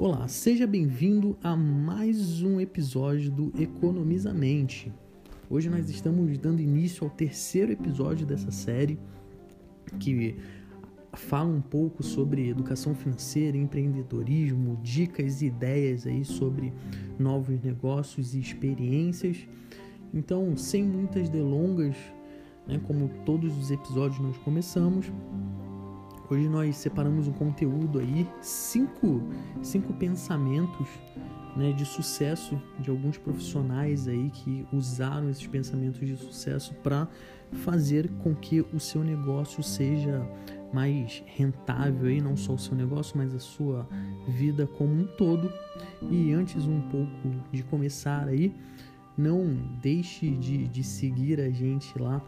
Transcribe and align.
Olá, 0.00 0.28
seja 0.28 0.64
bem-vindo 0.64 1.36
a 1.42 1.56
mais 1.56 2.40
um 2.40 2.60
episódio 2.60 3.32
do 3.32 3.52
Economizamente. 3.60 4.92
Hoje 5.50 5.68
nós 5.68 5.90
estamos 5.90 6.38
dando 6.38 6.62
início 6.62 7.02
ao 7.02 7.10
terceiro 7.10 7.72
episódio 7.72 8.24
dessa 8.24 8.52
série 8.52 8.96
que 9.98 10.36
fala 11.14 11.48
um 11.48 11.60
pouco 11.60 12.04
sobre 12.04 12.48
educação 12.48 12.94
financeira, 12.94 13.56
empreendedorismo, 13.56 14.78
dicas 14.84 15.42
e 15.42 15.46
ideias 15.46 16.06
aí 16.06 16.24
sobre 16.24 16.72
novos 17.18 17.60
negócios 17.60 18.36
e 18.36 18.38
experiências. 18.38 19.48
Então, 20.14 20.56
sem 20.56 20.84
muitas 20.84 21.28
delongas, 21.28 21.96
né, 22.68 22.80
como 22.86 23.10
todos 23.26 23.58
os 23.58 23.72
episódios 23.72 24.20
nós 24.20 24.38
começamos, 24.38 25.10
Hoje 26.30 26.46
nós 26.46 26.76
separamos 26.76 27.26
um 27.26 27.32
conteúdo 27.32 27.98
aí, 27.98 28.28
cinco, 28.42 29.22
cinco 29.62 29.94
pensamentos 29.94 30.86
né, 31.56 31.72
de 31.72 31.86
sucesso 31.86 32.60
de 32.78 32.90
alguns 32.90 33.16
profissionais 33.16 34.06
aí 34.06 34.30
que 34.30 34.66
usaram 34.70 35.30
esses 35.30 35.46
pensamentos 35.46 36.00
de 36.00 36.16
sucesso 36.16 36.74
para 36.82 37.08
fazer 37.64 38.10
com 38.22 38.34
que 38.34 38.60
o 38.60 38.78
seu 38.78 39.02
negócio 39.02 39.62
seja 39.62 40.22
mais 40.70 41.24
rentável 41.26 42.08
aí, 42.08 42.20
não 42.20 42.36
só 42.36 42.52
o 42.52 42.58
seu 42.58 42.76
negócio, 42.76 43.16
mas 43.16 43.34
a 43.34 43.38
sua 43.38 43.88
vida 44.28 44.66
como 44.66 44.92
um 44.92 45.06
todo. 45.06 45.50
E 46.10 46.32
antes 46.34 46.66
um 46.66 46.82
pouco 46.82 47.30
de 47.50 47.62
começar 47.62 48.28
aí, 48.28 48.54
não 49.16 49.56
deixe 49.82 50.30
de, 50.30 50.68
de 50.68 50.84
seguir 50.84 51.40
a 51.40 51.50
gente 51.50 51.98
lá 51.98 52.22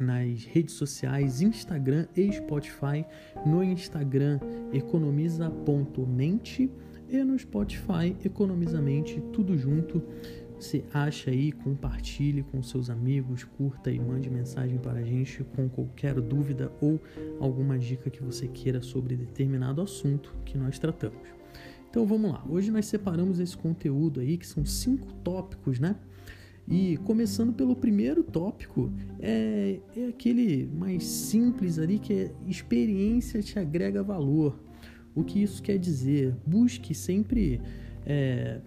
nas 0.00 0.44
redes 0.44 0.74
sociais, 0.74 1.40
Instagram 1.40 2.06
e 2.16 2.32
Spotify. 2.32 3.04
No 3.46 3.62
Instagram, 3.62 4.40
economiza.mente 4.72 6.70
e 7.08 7.24
no 7.24 7.38
Spotify, 7.38 8.16
economizamente, 8.24 9.20
tudo 9.32 9.56
junto. 9.56 10.02
Você 10.58 10.84
acha 10.92 11.30
aí, 11.30 11.52
compartilhe 11.52 12.42
com 12.42 12.62
seus 12.62 12.90
amigos, 12.90 13.44
curta 13.44 13.92
e 13.92 13.98
mande 13.98 14.28
mensagem 14.28 14.76
para 14.76 14.98
a 14.98 15.04
gente 15.04 15.44
com 15.44 15.68
qualquer 15.68 16.20
dúvida 16.20 16.72
ou 16.80 17.00
alguma 17.38 17.78
dica 17.78 18.10
que 18.10 18.22
você 18.22 18.48
queira 18.48 18.82
sobre 18.82 19.14
determinado 19.14 19.80
assunto 19.80 20.34
que 20.44 20.58
nós 20.58 20.78
tratamos. 20.78 21.28
Então 21.88 22.04
vamos 22.04 22.32
lá, 22.32 22.44
hoje 22.48 22.70
nós 22.70 22.86
separamos 22.86 23.38
esse 23.38 23.56
conteúdo 23.56 24.20
aí, 24.20 24.36
que 24.36 24.46
são 24.46 24.64
cinco 24.64 25.12
tópicos, 25.24 25.78
né? 25.78 25.96
E 26.70 26.98
começando 26.98 27.52
pelo 27.52 27.74
primeiro 27.74 28.22
tópico, 28.22 28.92
é, 29.18 29.80
é 29.96 30.08
aquele 30.08 30.70
mais 30.74 31.04
simples 31.04 31.78
ali 31.78 31.98
que 31.98 32.12
é 32.12 32.32
experiência 32.46 33.42
te 33.42 33.58
agrega 33.58 34.02
valor. 34.02 34.60
O 35.14 35.24
que 35.24 35.42
isso 35.42 35.62
quer 35.62 35.78
dizer? 35.78 36.36
Busque 36.46 36.94
sempre 36.94 37.60
é, 38.04 38.60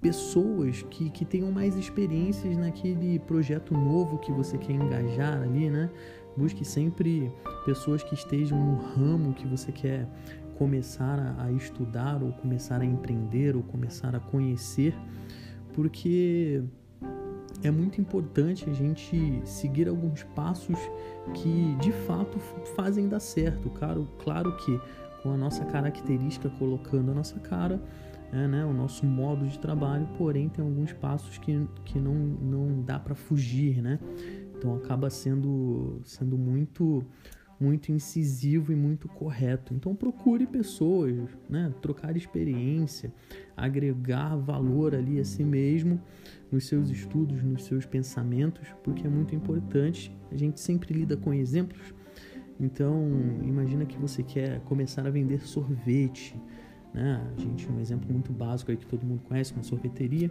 pessoas 0.00 0.82
que, 0.82 1.10
que 1.10 1.24
tenham 1.24 1.50
mais 1.50 1.76
experiências 1.76 2.56
naquele 2.56 3.18
projeto 3.18 3.74
novo 3.74 4.18
que 4.18 4.30
você 4.30 4.56
quer 4.56 4.74
engajar 4.74 5.42
ali, 5.42 5.68
né? 5.68 5.90
Busque 6.36 6.64
sempre 6.64 7.32
pessoas 7.64 8.04
que 8.04 8.14
estejam 8.14 8.56
no 8.56 8.76
ramo 8.76 9.34
que 9.34 9.46
você 9.48 9.72
quer 9.72 10.08
começar 10.56 11.18
a, 11.18 11.46
a 11.46 11.52
estudar 11.52 12.22
ou 12.22 12.30
começar 12.32 12.80
a 12.80 12.84
empreender 12.84 13.56
ou 13.56 13.64
começar 13.64 14.14
a 14.14 14.20
conhecer, 14.20 14.94
porque 15.72 16.62
é 17.62 17.70
muito 17.70 18.00
importante 18.00 18.68
a 18.68 18.72
gente 18.72 19.40
seguir 19.44 19.88
alguns 19.88 20.22
passos 20.22 20.78
que 21.34 21.76
de 21.80 21.92
fato 21.92 22.38
fazem 22.76 23.08
dar 23.08 23.20
certo. 23.20 23.70
Claro, 23.70 24.08
claro 24.18 24.56
que 24.58 24.80
com 25.22 25.32
a 25.32 25.36
nossa 25.36 25.64
característica 25.64 26.48
colocando 26.50 27.10
a 27.10 27.14
nossa 27.14 27.38
cara, 27.40 27.82
é, 28.32 28.46
né, 28.46 28.64
o 28.64 28.72
nosso 28.72 29.06
modo 29.06 29.46
de 29.46 29.58
trabalho, 29.58 30.06
porém 30.18 30.48
tem 30.48 30.64
alguns 30.64 30.92
passos 30.92 31.38
que, 31.38 31.66
que 31.84 31.98
não, 31.98 32.14
não 32.14 32.82
dá 32.82 32.98
para 32.98 33.14
fugir, 33.14 33.80
né? 33.80 33.98
Então 34.56 34.74
acaba 34.74 35.10
sendo, 35.10 36.00
sendo 36.04 36.36
muito 36.36 37.04
muito 37.58 37.90
incisivo 37.90 38.72
e 38.72 38.76
muito 38.76 39.08
correto. 39.08 39.74
Então 39.74 39.94
procure 39.94 40.46
pessoas, 40.46 41.14
né? 41.48 41.72
trocar 41.80 42.16
experiência, 42.16 43.12
agregar 43.56 44.36
valor 44.36 44.94
ali 44.94 45.18
a 45.18 45.24
si 45.24 45.42
mesmo, 45.42 46.00
nos 46.50 46.66
seus 46.66 46.90
estudos, 46.90 47.42
nos 47.42 47.64
seus 47.64 47.86
pensamentos, 47.86 48.68
porque 48.84 49.06
é 49.06 49.10
muito 49.10 49.34
importante. 49.34 50.14
A 50.30 50.36
gente 50.36 50.60
sempre 50.60 50.92
lida 50.92 51.16
com 51.16 51.32
exemplos. 51.32 51.94
Então 52.60 53.08
imagina 53.42 53.84
que 53.84 53.98
você 53.98 54.22
quer 54.22 54.60
começar 54.60 55.06
a 55.06 55.10
vender 55.10 55.40
sorvete, 55.42 56.34
né? 56.92 57.22
A 57.36 57.40
gente 57.40 57.68
um 57.70 57.78
exemplo 57.80 58.10
muito 58.10 58.32
básico 58.32 58.70
aí 58.70 58.76
que 58.76 58.86
todo 58.86 59.04
mundo 59.04 59.22
conhece, 59.24 59.52
uma 59.52 59.62
sorveteria. 59.62 60.30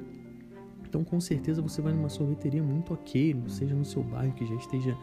Então 0.88 1.04
com 1.04 1.20
certeza 1.20 1.62
você 1.62 1.82
vai 1.82 1.94
numa 1.94 2.10
sorveteria 2.10 2.64
muito 2.64 2.94
ok, 2.94 3.36
seja 3.48 3.76
no 3.76 3.86
seu 3.86 4.04
bairro 4.04 4.34
que 4.34 4.46
já 4.46 4.56
esteja 4.56 4.98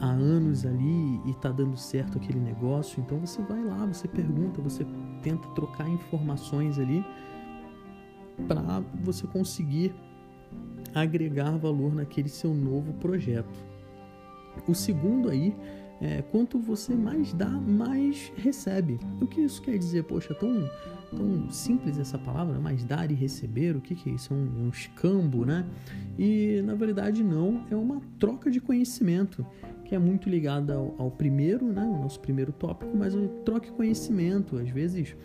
há 0.00 0.06
anos 0.06 0.66
ali 0.66 1.20
e 1.24 1.30
está 1.30 1.50
dando 1.50 1.76
certo 1.76 2.18
aquele 2.18 2.38
negócio, 2.38 3.00
então 3.00 3.18
você 3.18 3.40
vai 3.42 3.62
lá, 3.64 3.86
você 3.86 4.06
pergunta, 4.06 4.60
você 4.60 4.86
tenta 5.22 5.48
trocar 5.50 5.88
informações 5.88 6.78
ali 6.78 7.04
para 8.46 8.82
você 9.02 9.26
conseguir 9.26 9.94
agregar 10.94 11.56
valor 11.56 11.94
naquele 11.94 12.28
seu 12.28 12.54
novo 12.54 12.92
projeto. 12.94 13.66
O 14.66 14.74
segundo 14.74 15.28
aí 15.28 15.54
é 16.00 16.22
quanto 16.22 16.58
você 16.58 16.94
mais 16.94 17.32
dá, 17.32 17.48
mais 17.48 18.32
recebe. 18.36 18.98
O 19.20 19.26
que 19.26 19.40
isso 19.40 19.60
quer 19.60 19.76
dizer? 19.76 20.04
Poxa, 20.04 20.32
tão, 20.34 20.68
tão 21.14 21.50
simples 21.50 21.98
essa 21.98 22.18
palavra, 22.18 22.58
mais 22.58 22.84
dar 22.84 23.10
e 23.10 23.14
receber, 23.14 23.76
o 23.76 23.80
que, 23.80 23.94
que 23.94 24.10
é 24.10 24.12
isso? 24.12 24.32
É 24.32 24.36
um, 24.36 24.66
um 24.66 24.68
escambo, 24.68 25.44
né? 25.44 25.66
E 26.18 26.62
na 26.62 26.74
verdade 26.74 27.24
não, 27.24 27.64
é 27.70 27.76
uma 27.76 28.00
troca 28.18 28.50
de 28.50 28.60
conhecimento 28.60 29.44
que 29.88 29.94
é 29.94 29.98
muito 29.98 30.28
ligada 30.28 30.74
ao, 30.74 30.94
ao, 30.98 31.10
primeiro, 31.10 31.72
né, 31.72 31.82
o 31.82 32.02
nosso 32.02 32.20
primeiro 32.20 32.52
tópico, 32.52 32.94
mas 32.94 33.14
troque 33.42 33.70
conhecimento. 33.72 34.58
Às 34.58 34.68
vezes, 34.68 35.16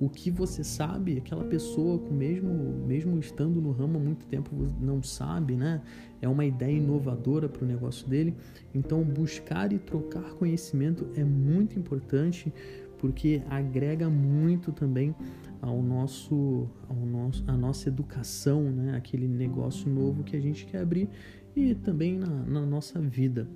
o 0.00 0.08
que 0.08 0.30
você 0.30 0.62
sabe, 0.62 1.18
aquela 1.18 1.44
pessoa, 1.44 1.98
com 1.98 2.14
mesmo, 2.14 2.52
mesmo 2.86 3.18
estando 3.18 3.60
no 3.60 3.72
ramo 3.72 3.98
há 3.98 4.00
muito 4.00 4.24
tempo, 4.26 4.50
não 4.80 5.02
sabe, 5.02 5.56
né? 5.56 5.82
É 6.20 6.28
uma 6.28 6.44
ideia 6.44 6.76
inovadora 6.76 7.48
para 7.48 7.64
o 7.64 7.66
negócio 7.66 8.08
dele. 8.08 8.32
Então, 8.72 9.02
buscar 9.02 9.72
e 9.72 9.78
trocar 9.78 10.34
conhecimento 10.34 11.08
é 11.16 11.24
muito 11.24 11.76
importante 11.76 12.52
porque 12.98 13.42
agrega 13.50 14.08
muito 14.08 14.70
também 14.70 15.12
ao 15.60 15.82
nosso, 15.82 16.68
ao 16.88 16.96
nosso, 16.96 17.44
a 17.48 17.56
nossa 17.56 17.88
educação, 17.88 18.62
né? 18.70 18.96
Aquele 18.96 19.26
negócio 19.26 19.90
novo 19.90 20.22
que 20.22 20.36
a 20.36 20.40
gente 20.40 20.64
quer 20.66 20.82
abrir 20.82 21.08
e 21.54 21.74
também 21.74 22.18
na, 22.18 22.26
na 22.26 22.66
nossa 22.66 23.00
vida. 23.00 23.48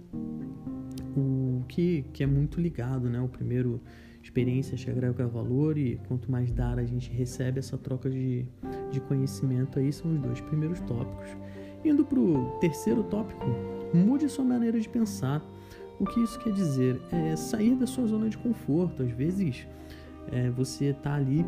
O 1.17 1.63
que, 1.67 2.05
que 2.13 2.23
é 2.23 2.27
muito 2.27 2.61
ligado, 2.61 3.09
né? 3.09 3.21
O 3.21 3.29
primeiro, 3.29 3.81
experiência 4.23 4.77
te 4.77 4.91
agrega 4.91 5.27
valor 5.27 5.79
e 5.79 5.99
quanto 6.09 6.31
mais 6.31 6.53
dar 6.53 6.79
a 6.79 6.85
gente 6.85 7.11
recebe 7.11 7.59
essa 7.59 7.79
troca 7.79 8.11
de, 8.11 8.45
de 8.91 9.01
conhecimento 9.01 9.79
aí, 9.79 9.93
são 9.93 10.13
os 10.13 10.21
dois 10.21 10.41
primeiros 10.41 10.81
tópicos. 10.81 11.37
Indo 11.85 12.05
para 12.05 12.19
o 12.19 12.59
terceiro 12.61 13.03
tópico, 13.05 13.47
mude 13.95 14.29
sua 14.29 14.45
maneira 14.45 14.79
de 14.79 14.89
pensar. 14.89 15.43
O 15.99 16.05
que 16.05 16.21
isso 16.21 16.39
quer 16.41 16.53
dizer? 16.53 17.01
É 17.11 17.37
sair 17.37 17.75
da 17.77 17.87
sua 17.87 18.07
zona 18.07 18.29
de 18.29 18.37
conforto. 18.37 19.03
Às 19.03 19.11
vezes 19.13 19.67
é, 20.31 20.51
você 20.51 20.87
está 20.87 21.15
ali 21.15 21.47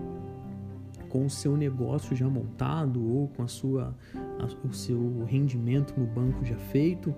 com 1.08 1.26
o 1.26 1.30
seu 1.30 1.56
negócio 1.56 2.14
já 2.14 2.28
montado 2.28 3.02
ou 3.02 3.28
com 3.28 3.42
a 3.42 3.48
sua, 3.48 3.96
a, 4.14 4.66
o 4.66 4.72
seu 4.72 5.24
rendimento 5.26 5.98
no 5.98 6.06
banco 6.06 6.44
já 6.44 6.56
feito, 6.56 7.14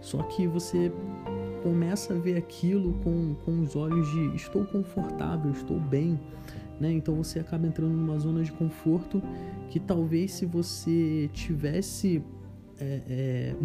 só 0.00 0.22
que 0.24 0.46
você 0.46 0.92
começa 1.62 2.14
a 2.14 2.18
ver 2.18 2.36
aquilo 2.36 2.94
com, 3.04 3.34
com 3.44 3.60
os 3.60 3.76
olhos 3.76 4.10
de 4.10 4.34
estou 4.34 4.64
confortável, 4.64 5.50
estou 5.52 5.78
bem. 5.78 6.18
Né? 6.80 6.92
Então 6.92 7.14
você 7.14 7.38
acaba 7.38 7.66
entrando 7.66 7.92
numa 7.92 8.18
zona 8.18 8.42
de 8.42 8.50
conforto 8.50 9.22
que 9.70 9.78
talvez 9.78 10.32
se 10.32 10.44
você 10.44 11.30
tivesse 11.32 12.22
é, 12.80 13.02
é, 13.08 13.56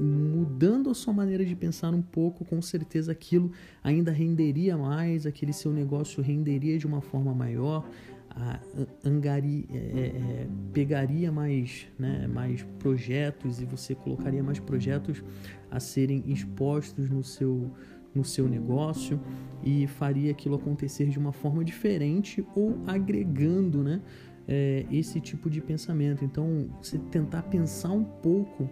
mudando 0.00 0.90
a 0.90 0.94
sua 0.94 1.12
maneira 1.12 1.44
de 1.44 1.54
pensar 1.54 1.94
um 1.94 2.02
pouco, 2.02 2.44
com 2.44 2.60
certeza 2.60 3.12
aquilo 3.12 3.52
ainda 3.82 4.10
renderia 4.10 4.76
mais, 4.76 5.24
aquele 5.24 5.52
seu 5.52 5.72
negócio 5.72 6.20
renderia 6.22 6.76
de 6.76 6.86
uma 6.86 7.00
forma 7.00 7.32
maior, 7.32 7.88
a, 8.36 8.60
angari, 9.02 9.66
é, 9.72 9.76
é, 9.76 10.48
pegaria 10.72 11.32
mais, 11.32 11.86
né, 11.98 12.26
mais 12.26 12.62
projetos 12.78 13.60
e 13.60 13.64
você 13.64 13.94
colocaria 13.94 14.42
mais 14.42 14.60
projetos 14.60 15.24
a 15.70 15.80
serem 15.80 16.22
expostos 16.26 17.08
no 17.08 17.24
seu, 17.24 17.70
no 18.14 18.22
seu 18.22 18.46
negócio 18.46 19.18
e 19.64 19.86
faria 19.86 20.30
aquilo 20.30 20.56
acontecer 20.56 21.08
de 21.08 21.18
uma 21.18 21.32
forma 21.32 21.64
diferente 21.64 22.46
ou 22.54 22.78
agregando 22.86 23.82
né, 23.82 24.02
é, 24.46 24.84
esse 24.92 25.18
tipo 25.18 25.48
de 25.48 25.62
pensamento. 25.62 26.22
Então, 26.22 26.68
você 26.80 26.98
tentar 26.98 27.42
pensar 27.44 27.90
um 27.90 28.04
pouco, 28.04 28.68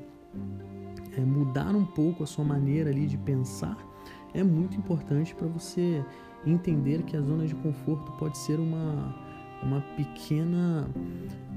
é, 1.16 1.20
mudar 1.20 1.74
um 1.74 1.86
pouco 1.86 2.22
a 2.22 2.26
sua 2.26 2.44
maneira 2.44 2.90
ali 2.90 3.06
de 3.06 3.16
pensar 3.16 3.78
é 4.34 4.42
muito 4.42 4.76
importante 4.76 5.34
para 5.34 5.46
você 5.46 6.04
entender 6.44 7.02
que 7.04 7.16
a 7.16 7.20
zona 7.20 7.46
de 7.46 7.54
conforto 7.54 8.12
pode 8.12 8.36
ser 8.36 8.58
uma 8.58 9.23
uma 9.64 9.80
pequena, 9.96 10.88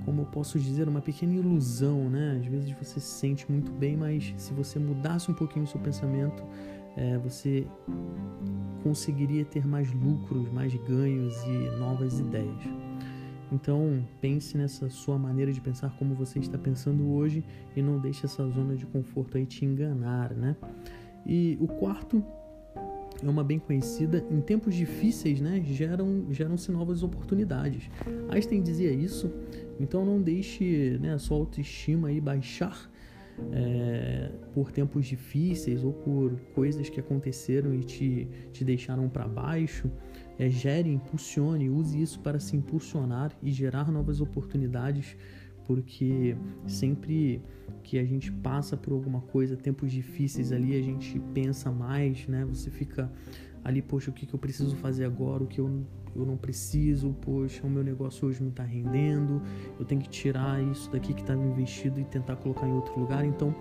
como 0.05 0.21
eu 0.21 0.25
posso 0.25 0.59
dizer, 0.59 0.87
uma 0.87 1.01
pequena 1.01 1.33
ilusão, 1.33 2.09
né? 2.09 2.39
Às 2.39 2.45
vezes 2.47 2.71
você 2.71 2.99
se 2.99 3.07
sente 3.07 3.49
muito 3.51 3.71
bem, 3.71 3.97
mas 3.97 4.33
se 4.37 4.53
você 4.53 4.79
mudasse 4.79 5.29
um 5.29 5.33
pouquinho 5.33 5.65
o 5.65 5.67
seu 5.67 5.79
pensamento, 5.79 6.43
é, 6.95 7.17
você 7.17 7.67
conseguiria 8.83 9.45
ter 9.45 9.67
mais 9.67 9.91
lucros, 9.93 10.49
mais 10.51 10.73
ganhos 10.73 11.35
e 11.43 11.77
novas 11.77 12.19
ideias. 12.19 12.63
Então 13.51 14.03
pense 14.19 14.57
nessa 14.57 14.89
sua 14.89 15.17
maneira 15.17 15.53
de 15.53 15.61
pensar 15.61 15.89
como 15.97 16.13
você 16.15 16.39
está 16.39 16.57
pensando 16.57 17.13
hoje 17.13 17.43
e 17.75 17.81
não 17.81 17.99
deixe 17.99 18.25
essa 18.25 18.47
zona 18.49 18.75
de 18.75 18.85
conforto 18.85 19.37
aí 19.37 19.45
te 19.45 19.63
enganar, 19.63 20.33
né? 20.33 20.55
E 21.25 21.57
o 21.59 21.67
quarto 21.67 22.23
é 23.23 23.29
uma 23.29 23.43
bem 23.43 23.59
conhecida, 23.59 24.23
em 24.29 24.41
tempos 24.41 24.75
difíceis, 24.75 25.41
né, 25.41 25.61
geram, 25.65 26.25
geram-se 26.29 26.71
novas 26.71 27.03
oportunidades. 27.03 27.89
Einstein 28.29 28.61
dizia 28.61 28.91
isso, 28.91 29.31
então 29.79 30.05
não 30.05 30.21
deixe 30.21 30.97
né, 31.01 31.13
a 31.13 31.19
sua 31.19 31.37
autoestima 31.37 32.09
aí 32.09 32.21
baixar 32.21 32.89
é, 33.51 34.31
por 34.53 34.71
tempos 34.71 35.05
difíceis 35.05 35.83
ou 35.83 35.93
por 35.93 36.39
coisas 36.53 36.89
que 36.89 36.99
aconteceram 36.99 37.73
e 37.73 37.83
te, 37.83 38.27
te 38.51 38.63
deixaram 38.63 39.07
para 39.09 39.27
baixo. 39.27 39.89
É, 40.39 40.49
gere, 40.49 40.89
impulsione, 40.91 41.69
use 41.69 41.99
isso 41.99 42.19
para 42.19 42.39
se 42.39 42.55
impulsionar 42.55 43.31
e 43.41 43.51
gerar 43.51 43.91
novas 43.91 44.21
oportunidades 44.21 45.17
porque 45.67 46.35
sempre 46.65 47.43
que 47.83 47.99
a 47.99 48.05
gente 48.05 48.31
passa 48.31 48.77
por 48.77 48.93
alguma 48.93 49.21
coisa, 49.21 49.55
tempos 49.57 49.91
difíceis 49.91 50.51
ali, 50.51 50.77
a 50.77 50.81
gente 50.81 51.19
pensa 51.33 51.69
mais, 51.69 52.25
né? 52.27 52.45
Você 52.45 52.71
fica 52.71 53.11
ali, 53.63 53.81
poxa, 53.81 54.09
o 54.09 54.13
que, 54.13 54.25
que 54.25 54.33
eu 54.33 54.39
preciso 54.39 54.75
fazer 54.77 55.03
agora, 55.03 55.43
o 55.43 55.47
que 55.47 55.59
eu, 55.59 55.85
eu 56.15 56.25
não 56.25 56.37
preciso, 56.37 57.13
poxa, 57.21 57.67
o 57.67 57.69
meu 57.69 57.83
negócio 57.83 58.27
hoje 58.27 58.41
não 58.41 58.49
está 58.49 58.63
rendendo, 58.63 59.41
eu 59.77 59.85
tenho 59.85 59.99
que 59.99 60.09
tirar 60.09 60.63
isso 60.63 60.89
daqui 60.89 61.13
que 61.13 61.21
estava 61.21 61.43
investido 61.43 61.99
e 61.99 62.05
tentar 62.05 62.37
colocar 62.37 62.65
em 62.65 62.71
outro 62.71 62.97
lugar. 62.97 63.25
Então, 63.25 63.53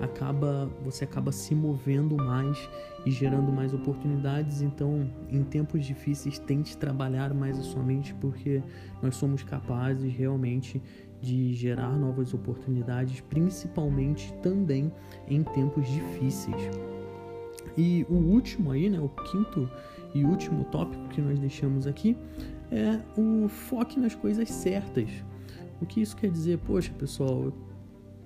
acaba 0.00 0.70
você 0.84 1.04
acaba 1.04 1.32
se 1.32 1.54
movendo 1.54 2.16
mais 2.16 2.68
e 3.04 3.10
gerando 3.10 3.52
mais 3.52 3.74
oportunidades. 3.74 4.62
Então, 4.62 5.10
em 5.28 5.42
tempos 5.42 5.84
difíceis, 5.84 6.38
tente 6.38 6.76
trabalhar 6.76 7.34
mais 7.34 7.58
a 7.58 7.62
sua 7.62 7.82
mente, 7.82 8.14
porque 8.14 8.62
nós 9.02 9.16
somos 9.16 9.42
capazes 9.42 10.12
realmente 10.12 10.80
de 11.20 11.52
gerar 11.54 11.96
novas 11.96 12.32
oportunidades, 12.32 13.20
principalmente 13.22 14.32
também 14.42 14.92
em 15.26 15.42
tempos 15.42 15.86
difíceis. 15.88 16.70
E 17.76 18.04
o 18.08 18.14
último 18.14 18.72
aí, 18.72 18.88
né, 18.88 19.00
o 19.00 19.08
quinto 19.08 19.70
e 20.14 20.24
último 20.24 20.64
tópico 20.64 21.08
que 21.08 21.20
nós 21.20 21.38
deixamos 21.38 21.86
aqui 21.86 22.16
é 22.70 23.00
o 23.18 23.48
foque 23.48 23.98
nas 23.98 24.14
coisas 24.14 24.48
certas. 24.50 25.10
O 25.80 25.86
que 25.86 26.00
isso 26.00 26.16
quer 26.16 26.30
dizer? 26.30 26.58
Poxa, 26.58 26.92
pessoal, 26.92 27.52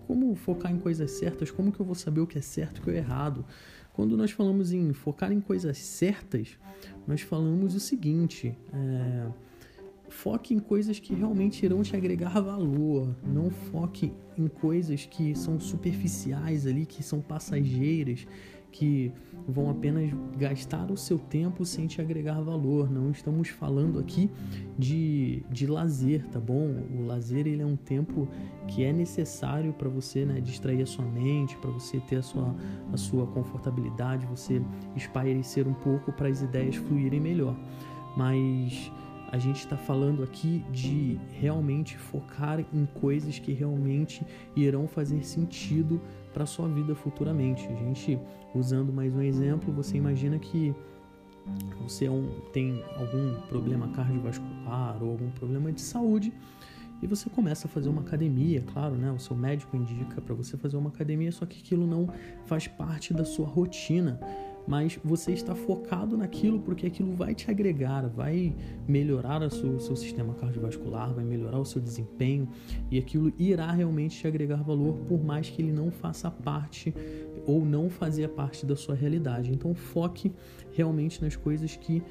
como 0.07 0.35
focar 0.35 0.73
em 0.73 0.79
coisas 0.79 1.11
certas? 1.13 1.51
Como 1.51 1.71
que 1.73 1.81
eu 1.81 1.87
vou 1.87 1.95
saber 1.95 2.21
o 2.21 2.27
que 2.27 2.39
é 2.39 2.41
certo 2.41 2.79
e 2.79 2.81
o 2.81 2.85
que 2.85 2.91
é 2.91 2.97
errado? 2.97 3.45
Quando 3.93 4.17
nós 4.17 4.31
falamos 4.31 4.73
em 4.73 4.93
focar 4.93 5.31
em 5.33 5.41
coisas 5.41 5.77
certas, 5.79 6.59
nós 7.07 7.21
falamos 7.21 7.75
o 7.75 7.81
seguinte: 7.81 8.57
é, 8.73 9.27
foque 10.13 10.55
em 10.55 10.59
coisas 10.59 11.01
que 11.01 11.15
realmente 11.15 11.65
irão 11.65 11.83
te 11.83 11.97
agregar 11.97 12.41
valor. 12.41 13.17
Não 13.25 13.51
foque 13.51 14.13
em 14.37 14.47
coisas 14.47 15.07
que 15.07 15.35
são 15.35 15.59
superficiais 15.59 16.67
ali, 16.67 16.87
que 16.87 17.03
são 17.03 17.21
passageiras, 17.21 18.27
que 18.71 19.13
vão 19.49 19.71
apenas 19.71 20.11
gastar 20.37 20.91
o 20.91 20.97
seu 20.97 21.19
tempo 21.19 21.65
sem 21.65 21.87
te 21.87 22.01
agregar 22.01 22.41
valor. 22.41 22.91
Não 22.91 23.11
estamos 23.11 23.49
falando 23.49 23.99
aqui 23.99 24.31
de, 24.79 25.43
de 25.51 25.67
lazer, 25.67 26.27
tá 26.29 26.39
bom? 26.39 26.85
O 26.97 27.05
lazer 27.05 27.47
ele 27.47 27.63
é 27.63 27.67
um 27.67 27.77
tempo 27.77 28.29
que 28.69 28.85
é 28.85 28.93
necessário 28.93 29.73
para 29.73 29.89
você 29.89 30.25
né, 30.25 30.41
distrair 30.41 30.83
a 30.83 30.87
sua 30.87 31.05
mente, 31.05 31.57
para 31.57 31.71
você 31.71 31.99
ter 32.01 32.17
a 32.17 32.23
sua, 32.23 32.55
a 32.93 32.97
sua 32.97 33.27
confortabilidade, 33.27 34.27
você 34.27 34.63
espairecer 34.95 35.67
um 35.67 35.75
pouco 35.75 36.13
para 36.13 36.29
as 36.29 36.43
ideias 36.43 36.77
fluírem 36.77 37.21
melhor. 37.21 37.57
Mas 38.17 38.93
a 39.33 39.39
gente 39.39 39.61
está 39.61 39.79
falando 39.79 40.23
aqui 40.23 40.63
de 40.71 41.19
realmente 41.41 41.97
focar 41.97 42.61
em 42.61 42.85
coisas 43.01 43.39
que 43.39 43.51
realmente 43.51 44.25
irão 44.55 44.87
fazer 44.87 45.25
sentido 45.25 45.99
para 46.35 46.45
sua 46.45 46.69
vida 46.69 46.95
futuramente. 46.95 47.67
A 47.67 47.75
gente, 47.75 48.19
usando 48.55 48.93
mais 48.93 49.15
um 49.15 49.23
exemplo, 49.23 49.73
você 49.73 49.97
imagina 49.97 50.39
que 50.39 50.75
você 51.81 52.05
é 52.05 52.11
um, 52.11 52.29
tem 52.53 52.85
algum 52.99 53.41
problema 53.49 53.89
cardiovascular 53.89 55.03
ou 55.03 55.13
algum 55.13 55.31
problema 55.31 55.73
de 55.73 55.81
saúde 55.81 56.31
e 57.03 57.07
você 57.07 57.31
começa 57.31 57.67
a 57.67 57.71
fazer 57.71 57.89
uma 57.89 58.03
academia, 58.03 58.63
claro, 58.73 58.95
né? 58.95 59.11
O 59.11 59.19
seu 59.19 59.35
médico 59.35 59.75
indica 59.77 60.21
para 60.21 60.35
você 60.35 60.59
fazer 60.59 60.77
uma 60.77 60.91
academia, 60.91 61.33
só 61.33 61.47
que 61.47 61.59
aquilo 61.59 61.87
não 61.87 62.07
faz 62.45 62.69
parte 62.69 63.15
da 63.15 63.25
sua 63.25 63.47
rotina 63.47 64.21
mas 64.67 64.99
você 65.05 65.33
está 65.33 65.55
focado 65.55 66.17
naquilo 66.17 66.61
porque 66.61 66.87
aquilo 66.87 67.15
vai 67.15 67.35
te 67.35 67.51
agregar, 67.51 68.09
vai 68.09 68.55
melhorar 68.87 69.43
o 69.43 69.51
seu, 69.51 69.79
seu, 69.81 69.97
sistema 69.97 70.35
cardiovascular, 70.35 71.13
vai 71.13 71.25
melhorar 71.25 71.59
o 71.59 71.65
seu 71.65 71.81
desempenho 71.81 72.49
e 72.91 72.99
aquilo 72.99 73.33
irá 73.39 73.71
realmente 73.73 74.19
te 74.19 74.27
agregar 74.27 74.63
valor, 74.63 74.95
por 75.09 75.23
mais 75.23 75.49
que 75.49 75.63
ele 75.63 75.73
não 75.73 75.91
faça 75.91 76.31
parte 76.31 76.95
ou 77.47 77.65
não 77.65 77.91
fazia 77.91 78.29
parte 78.29 78.65
da 78.65 78.77
sua 78.77 78.95
realidade. 78.95 79.53
Então 79.53 79.75
foque 79.75 80.33
realmente 80.73 81.23
nas 81.23 81.37
coisas 81.37 81.77
que 81.77 82.03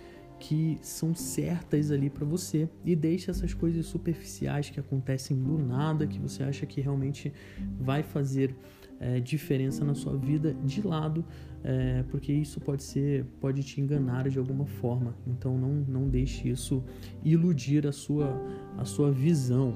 que 0.42 0.80
são 0.82 1.14
certas 1.14 1.92
ali 1.92 2.10
para 2.10 2.26
você 2.26 2.68
e 2.84 2.96
deixe 2.96 3.30
essas 3.30 3.54
coisas 3.54 3.86
superficiais 3.86 4.72
que 4.72 4.80
acontecem 4.80 5.38
do 5.38 5.56
nada, 5.56 6.08
que 6.08 6.18
você 6.18 6.42
acha 6.42 6.66
que 6.66 6.82
realmente 6.82 7.32
vai 7.80 8.02
fazer 8.02 8.56
é, 9.00 9.20
diferença 9.20 9.86
na 9.86 9.94
sua 9.94 10.18
vida 10.18 10.56
de 10.66 10.82
lado, 10.82 11.24
é, 11.64 12.04
porque 12.10 12.34
isso 12.34 12.60
pode 12.60 12.82
ser, 12.82 13.24
pode 13.40 13.62
te 13.64 13.80
enganar 13.80 14.28
de 14.30 14.40
alguma 14.40 14.66
forma. 14.66 15.16
Então 15.28 15.56
não, 15.60 15.74
não 15.88 16.10
deixe 16.10 16.50
isso 16.50 16.84
iludir 17.24 17.86
a 17.86 17.92
sua, 17.92 18.34
a 18.80 18.84
sua 18.84 19.12
visão. 19.12 19.76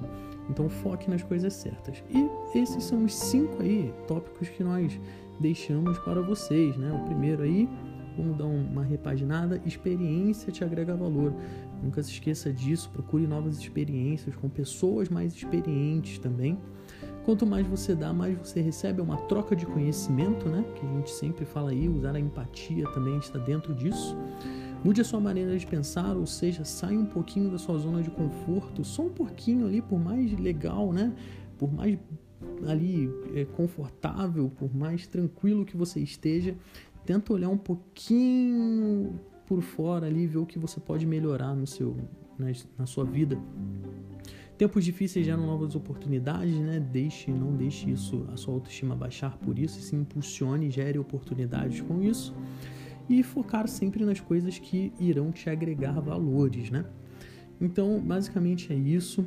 Então 0.50 0.68
foque 0.68 1.12
nas 1.12 1.22
coisas 1.22 1.54
certas. 1.54 2.04
E 2.10 2.58
esses 2.58 2.84
são 2.84 3.04
os 3.04 3.14
cinco 3.14 3.62
aí 3.62 3.94
tópicos 4.08 4.50
que 4.50 4.64
nós 4.64 5.00
deixamos 5.40 6.00
para 6.00 6.22
vocês, 6.22 6.76
né? 6.76 6.92
O 6.92 7.06
primeiro 7.06 7.44
aí, 7.44 7.70
vamos 8.16 8.38
dar 8.38 8.46
uma 8.46 8.84
repaginada, 8.84 9.62
experiência 9.66 10.52
te 10.52 10.64
agrega 10.64 10.96
valor. 10.96 11.34
Nunca 11.84 12.02
se 12.02 12.12
esqueça 12.12 12.52
disso, 12.52 12.90
procure 12.92 13.28
novas 13.28 13.58
experiências 13.60 14.36
com 14.36 14.50
pessoas 14.50 15.10
mais 15.10 15.34
experientes 15.34 16.18
também. 16.18 16.58
Quanto 17.26 17.46
mais 17.46 17.66
você 17.66 17.96
dá, 17.96 18.14
mais 18.14 18.38
você 18.38 18.62
recebe. 18.62 19.00
É 19.00 19.04
uma 19.04 19.18
troca 19.18 19.56
de 19.56 19.66
conhecimento, 19.66 20.48
né? 20.48 20.64
Que 20.76 20.86
a 20.86 20.90
gente 20.90 21.10
sempre 21.10 21.44
fala 21.44 21.72
aí, 21.72 21.90
usar 21.90 22.16
a 22.16 22.20
empatia 22.20 22.88
também 22.92 23.18
está 23.18 23.40
dentro 23.40 23.74
disso. 23.74 24.16
Mude 24.84 25.02
a 25.02 25.04
sua 25.04 25.20
maneira 25.20 25.58
de 25.58 25.66
pensar, 25.66 26.16
ou 26.16 26.28
seja, 26.28 26.64
saia 26.64 27.00
um 27.00 27.08
pouquinho 27.08 27.50
da 27.50 27.58
sua 27.58 27.80
zona 27.80 28.04
de 28.04 28.12
conforto, 28.12 28.84
só 28.84 29.02
um 29.02 29.10
pouquinho 29.10 29.66
ali, 29.66 29.82
por 29.82 30.00
mais 30.00 30.32
legal, 30.40 30.94
né? 30.94 31.12
Por 31.58 31.74
mais 31.74 31.98
ali 32.68 33.10
é, 33.34 33.46
confortável, 33.46 34.52
por 34.56 34.76
mais 34.76 35.08
tranquilo 35.08 35.66
que 35.66 35.76
você 35.76 36.00
esteja, 36.00 36.56
tenta 37.06 37.34
olhar 37.34 37.50
um 37.50 37.58
pouquinho 37.58 39.20
por 39.46 39.62
fora 39.62 40.08
ali, 40.08 40.26
ver 40.26 40.40
o 40.40 40.46
que 40.46 40.58
você 40.58 40.80
pode 40.80 41.06
melhorar 41.06 41.56
no 41.56 41.68
seu, 41.68 41.96
na, 42.38 42.48
na 42.78 42.86
sua 42.86 43.06
vida. 43.06 43.38
Tempos 44.58 44.86
difíceis 44.86 45.26
geram 45.26 45.46
novas 45.46 45.76
oportunidades, 45.76 46.58
né? 46.60 46.80
Deixe, 46.80 47.30
não 47.30 47.54
deixe 47.54 47.92
isso, 47.92 48.26
a 48.34 48.38
sua 48.38 48.54
autoestima 48.54 48.96
baixar 48.96 49.38
por 49.38 49.60
isso, 49.60 49.82
se 49.82 49.96
impulsione, 49.96 50.72
gere 50.72 50.98
oportunidades 50.98 51.82
com 51.82 52.02
isso 52.02 52.34
e 53.10 53.22
focar 53.22 53.68
sempre 53.68 54.04
nas 54.04 54.20
coisas 54.20 54.58
que 54.58 54.92
irão 55.00 55.32
te 55.32 55.50
agregar 55.50 56.00
valores, 56.00 56.70
né? 56.70 56.86
Então, 57.60 58.00
basicamente 58.00 58.72
é 58.74 58.76
isso. 58.76 59.26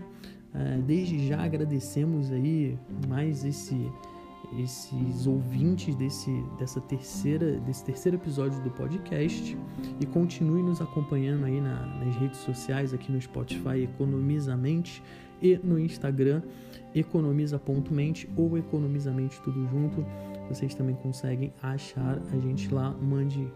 É, 0.55 0.79
desde 0.79 1.29
já 1.29 1.43
agradecemos 1.43 2.31
aí 2.33 2.77
mais 3.07 3.45
esse 3.45 3.77
esses 4.57 5.27
ouvintes 5.27 5.95
desse, 5.95 6.31
dessa 6.59 6.81
terceira, 6.81 7.59
desse 7.61 7.85
terceiro 7.85 8.17
episódio 8.17 8.61
do 8.63 8.71
podcast. 8.71 9.57
E 10.01 10.07
continue 10.07 10.63
nos 10.63 10.81
acompanhando 10.81 11.45
aí 11.45 11.61
na, 11.61 11.87
nas 12.05 12.17
redes 12.17 12.39
sociais, 12.41 12.95
aqui 12.95 13.13
no 13.13 13.21
Spotify 13.21 13.83
Economizamente 13.83 15.03
e 15.41 15.57
no 15.59 15.79
Instagram 15.79 16.43
economiza.mente 16.95 18.29
ou 18.37 18.57
economizamente 18.57 19.41
tudo 19.43 19.67
junto. 19.69 20.05
Vocês 20.49 20.75
também 20.75 20.97
conseguem 20.97 21.53
achar 21.63 22.21
a 22.33 22.39
gente 22.39 22.73
lá, 22.73 22.91
mande 22.91 23.47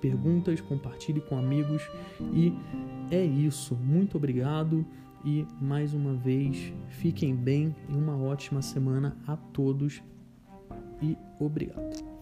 perguntas, 0.00 0.60
compartilhe 0.60 1.20
com 1.20 1.38
amigos. 1.38 1.82
E 2.32 2.52
é 3.10 3.24
isso. 3.24 3.74
Muito 3.74 4.16
obrigado. 4.16 4.84
E 5.24 5.46
mais 5.58 5.94
uma 5.94 6.12
vez 6.12 6.72
fiquem 6.88 7.34
bem 7.34 7.74
e 7.88 7.94
uma 7.94 8.14
ótima 8.14 8.60
semana 8.60 9.16
a 9.26 9.34
todos 9.34 10.02
e 11.02 11.16
obrigado. 11.38 12.13